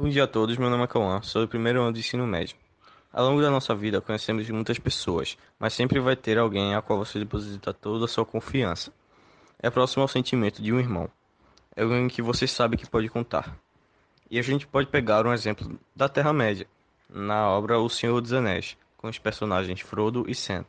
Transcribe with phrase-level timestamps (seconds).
[0.00, 2.56] Bom dia a todos, meu nome é Cauã, sou do primeiro ano de ensino médio.
[3.12, 7.00] Ao longo da nossa vida conhecemos muitas pessoas, mas sempre vai ter alguém a qual
[7.00, 8.92] você deposita toda a sua confiança.
[9.58, 11.10] É próximo ao sentimento de um irmão.
[11.74, 13.58] É alguém que você sabe que pode contar.
[14.30, 16.68] E a gente pode pegar um exemplo da Terra-média,
[17.10, 20.64] na obra O Senhor dos Anéis, com os personagens Frodo e Sam.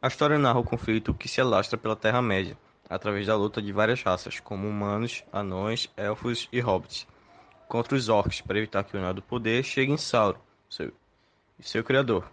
[0.00, 2.56] A história narra o conflito que se alastra pela Terra-média,
[2.88, 7.04] através da luta de várias raças, como humanos, anões, elfos e hobbits
[7.74, 10.38] contra os orcs para evitar que o Anel do Poder chegue em Sauron,
[10.70, 10.92] seu,
[11.58, 12.24] seu criador.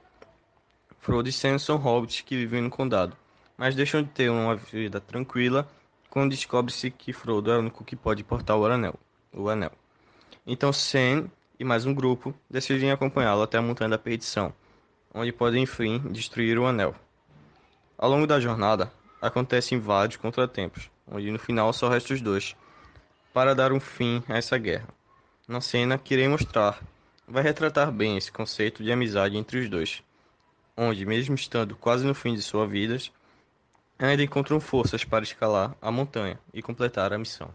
[1.00, 3.18] Frodo e Sam são hobbits que vivem no condado,
[3.58, 5.68] mas deixam de ter uma vida tranquila
[6.12, 8.94] quando descobre-se que Frodo é o único que pode portar o anel.
[9.34, 9.72] O anel.
[10.46, 11.28] Então Sam
[11.60, 14.54] e mais um grupo decidem acompanhá-lo até a Montanha da Perdição,
[15.12, 16.94] onde podem enfim destruir o anel.
[17.98, 22.56] Ao longo da jornada, acontecem vários contratempos, onde no final só restam os dois,
[23.34, 25.01] para dar um fim a essa guerra
[25.52, 26.82] na cena que irei mostrar,
[27.28, 30.02] vai retratar bem esse conceito de amizade entre os dois,
[30.78, 33.12] onde, mesmo estando quase no fim de suas vidas,
[34.00, 37.54] ainda encontram forças para escalar a montanha e completar a missão.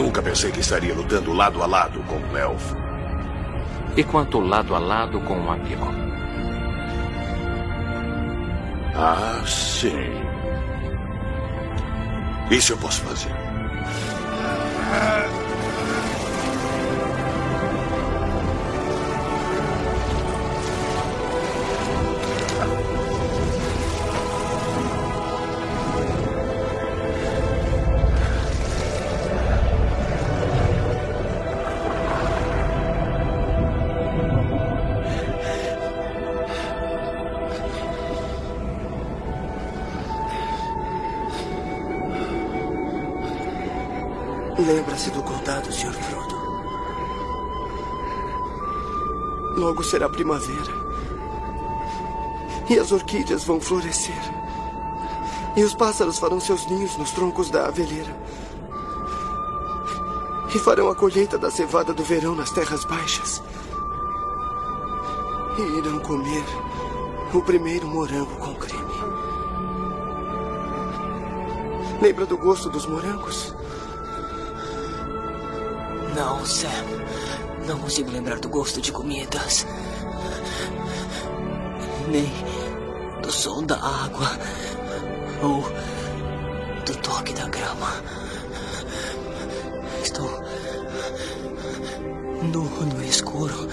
[0.00, 2.76] Nunca pensei que estaria lutando lado a lado com um elfo.
[3.96, 5.88] E quanto lado a lado com um amigo?
[8.94, 10.08] Ah, sim.
[12.48, 13.34] Isso eu posso fazer.
[44.58, 45.92] Lembra-se do condado, Sr.
[45.92, 46.36] Frodo.
[49.56, 50.72] Logo será primavera.
[52.68, 54.18] E as orquídeas vão florescer.
[55.56, 58.14] E os pássaros farão seus ninhos nos troncos da aveleira.
[60.52, 63.40] E farão a colheita da cevada do verão nas terras baixas.
[65.56, 66.44] E irão comer
[67.32, 68.98] o primeiro morango com creme.
[72.02, 73.57] Lembra do gosto dos morangos?
[76.18, 76.68] Não, Sam.
[77.64, 79.64] Não consigo lembrar do gosto de comidas.
[82.08, 82.28] Nem
[83.22, 84.26] do som da água.
[85.40, 85.62] Ou
[86.84, 88.02] do toque da grama.
[90.02, 90.28] Estou
[92.52, 93.68] nu no escuro.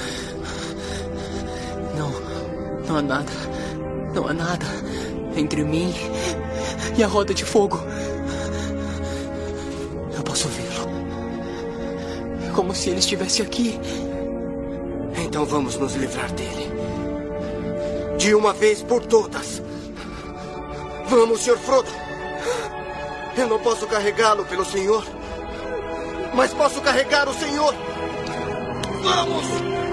[1.97, 2.11] Não,
[2.87, 3.31] não há nada.
[4.13, 4.67] Não há nada
[5.35, 5.91] entre mim
[6.95, 7.79] e a roda de fogo.
[12.55, 13.77] Como se ele estivesse aqui.
[15.25, 16.71] Então vamos nos livrar dele.
[18.17, 19.61] De uma vez por todas.
[21.07, 21.57] Vamos, Sr.
[21.57, 21.89] Frodo.
[23.37, 25.05] Eu não posso carregá-lo pelo Senhor.
[26.33, 27.75] Mas posso carregar o Senhor.
[29.03, 29.84] Vamos!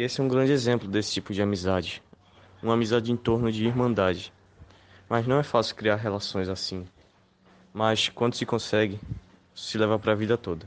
[0.00, 2.02] E esse é um grande exemplo desse tipo de amizade.
[2.62, 4.32] Uma amizade em torno de irmandade.
[5.06, 6.86] Mas não é fácil criar relações assim.
[7.70, 8.98] Mas quando se consegue,
[9.54, 10.66] se leva para a vida toda.